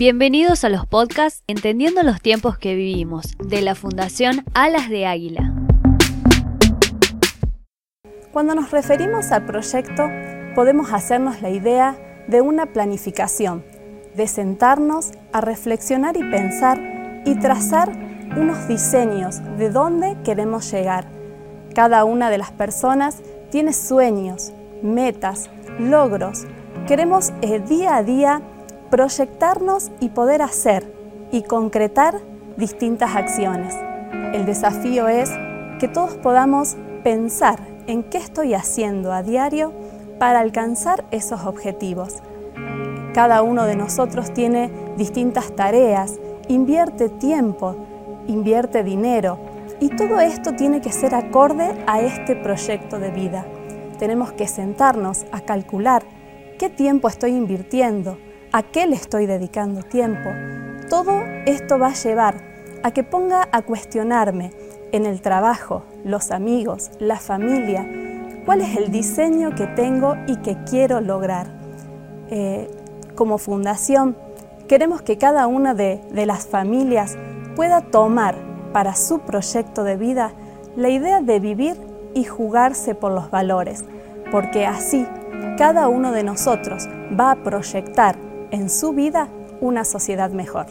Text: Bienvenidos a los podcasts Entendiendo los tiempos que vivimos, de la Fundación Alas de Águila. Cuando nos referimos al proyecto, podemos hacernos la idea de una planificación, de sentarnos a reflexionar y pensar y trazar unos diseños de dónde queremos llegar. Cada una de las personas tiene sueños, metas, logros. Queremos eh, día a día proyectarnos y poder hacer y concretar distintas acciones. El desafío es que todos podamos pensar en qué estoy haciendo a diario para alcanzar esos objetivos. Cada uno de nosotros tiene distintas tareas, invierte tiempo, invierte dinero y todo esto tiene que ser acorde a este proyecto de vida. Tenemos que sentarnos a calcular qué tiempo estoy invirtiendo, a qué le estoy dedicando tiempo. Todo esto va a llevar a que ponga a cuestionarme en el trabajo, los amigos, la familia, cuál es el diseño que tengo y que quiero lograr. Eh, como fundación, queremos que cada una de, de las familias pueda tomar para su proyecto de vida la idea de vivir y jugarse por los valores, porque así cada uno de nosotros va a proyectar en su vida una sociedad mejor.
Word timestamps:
Bienvenidos 0.00 0.64
a 0.64 0.70
los 0.70 0.86
podcasts 0.86 1.44
Entendiendo 1.46 2.02
los 2.02 2.22
tiempos 2.22 2.56
que 2.56 2.74
vivimos, 2.74 3.36
de 3.36 3.60
la 3.60 3.74
Fundación 3.74 4.46
Alas 4.54 4.88
de 4.88 5.04
Águila. 5.04 5.52
Cuando 8.32 8.54
nos 8.54 8.70
referimos 8.70 9.30
al 9.30 9.44
proyecto, 9.44 10.08
podemos 10.54 10.94
hacernos 10.94 11.42
la 11.42 11.50
idea 11.50 11.98
de 12.28 12.40
una 12.40 12.72
planificación, 12.72 13.62
de 14.16 14.26
sentarnos 14.26 15.10
a 15.34 15.42
reflexionar 15.42 16.16
y 16.16 16.24
pensar 16.30 16.80
y 17.26 17.34
trazar 17.34 17.92
unos 18.38 18.68
diseños 18.68 19.42
de 19.58 19.68
dónde 19.68 20.16
queremos 20.24 20.72
llegar. 20.72 21.08
Cada 21.74 22.04
una 22.04 22.30
de 22.30 22.38
las 22.38 22.52
personas 22.52 23.18
tiene 23.50 23.74
sueños, 23.74 24.54
metas, 24.82 25.50
logros. 25.78 26.46
Queremos 26.86 27.34
eh, 27.42 27.60
día 27.60 27.96
a 27.96 28.02
día 28.02 28.40
proyectarnos 28.90 29.90
y 30.00 30.08
poder 30.08 30.42
hacer 30.42 30.92
y 31.30 31.42
concretar 31.42 32.20
distintas 32.56 33.14
acciones. 33.14 33.74
El 34.32 34.46
desafío 34.46 35.08
es 35.08 35.30
que 35.78 35.88
todos 35.88 36.14
podamos 36.14 36.76
pensar 37.04 37.60
en 37.86 38.02
qué 38.02 38.18
estoy 38.18 38.54
haciendo 38.54 39.12
a 39.12 39.22
diario 39.22 39.72
para 40.18 40.40
alcanzar 40.40 41.04
esos 41.10 41.44
objetivos. 41.44 42.16
Cada 43.14 43.42
uno 43.42 43.64
de 43.64 43.76
nosotros 43.76 44.32
tiene 44.32 44.70
distintas 44.96 45.54
tareas, 45.56 46.18
invierte 46.48 47.08
tiempo, 47.08 47.76
invierte 48.26 48.84
dinero 48.84 49.38
y 49.80 49.88
todo 49.88 50.20
esto 50.20 50.52
tiene 50.54 50.80
que 50.80 50.92
ser 50.92 51.14
acorde 51.14 51.74
a 51.86 52.00
este 52.00 52.36
proyecto 52.36 52.98
de 52.98 53.10
vida. 53.10 53.46
Tenemos 53.98 54.32
que 54.32 54.46
sentarnos 54.46 55.24
a 55.32 55.40
calcular 55.40 56.02
qué 56.58 56.68
tiempo 56.68 57.08
estoy 57.08 57.32
invirtiendo, 57.32 58.18
a 58.52 58.62
qué 58.62 58.86
le 58.86 58.96
estoy 58.96 59.26
dedicando 59.26 59.82
tiempo. 59.82 60.30
Todo 60.88 61.20
esto 61.46 61.78
va 61.78 61.88
a 61.88 61.94
llevar 61.94 62.36
a 62.82 62.90
que 62.90 63.04
ponga 63.04 63.48
a 63.52 63.62
cuestionarme 63.62 64.52
en 64.92 65.06
el 65.06 65.20
trabajo, 65.20 65.84
los 66.04 66.30
amigos, 66.30 66.90
la 66.98 67.16
familia, 67.16 67.88
cuál 68.44 68.60
es 68.60 68.76
el 68.76 68.90
diseño 68.90 69.54
que 69.54 69.66
tengo 69.66 70.16
y 70.26 70.36
que 70.36 70.56
quiero 70.68 71.00
lograr. 71.00 71.46
Eh, 72.30 72.68
como 73.14 73.38
fundación, 73.38 74.16
queremos 74.66 75.02
que 75.02 75.18
cada 75.18 75.46
una 75.46 75.74
de, 75.74 76.00
de 76.10 76.26
las 76.26 76.46
familias 76.46 77.16
pueda 77.54 77.82
tomar 77.82 78.36
para 78.72 78.94
su 78.94 79.20
proyecto 79.20 79.84
de 79.84 79.96
vida 79.96 80.32
la 80.76 80.88
idea 80.88 81.20
de 81.20 81.38
vivir 81.38 81.76
y 82.14 82.24
jugarse 82.24 82.94
por 82.94 83.12
los 83.12 83.30
valores, 83.30 83.84
porque 84.30 84.66
así 84.66 85.06
cada 85.56 85.88
uno 85.88 86.12
de 86.12 86.24
nosotros 86.24 86.88
va 87.18 87.32
a 87.32 87.36
proyectar 87.36 88.29
en 88.50 88.70
su 88.70 88.92
vida 88.92 89.28
una 89.60 89.84
sociedad 89.84 90.30
mejor. 90.30 90.66